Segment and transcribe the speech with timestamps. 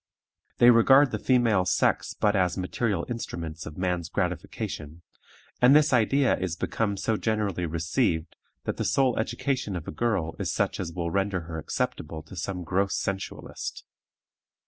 [0.57, 5.03] They regard the female sex but as material instruments of man's gratification;
[5.61, 10.35] and this idea is become so generally received, that the sole education of a girl
[10.39, 13.83] is such as will render her acceptable to some gross sensualist.